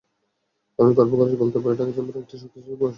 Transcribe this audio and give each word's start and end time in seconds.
আমি 0.79 0.91
গর্ব 0.93 1.11
করে 1.11 1.31
বলতে 1.35 1.57
পারি, 1.59 1.75
ঢাকা 1.75 1.91
চেম্বারে 1.91 2.19
একটি 2.19 2.35
শক্তিশালী 2.37 2.71
গবেষণা 2.71 2.77
সেল 2.77 2.79
আছে। 2.79 2.89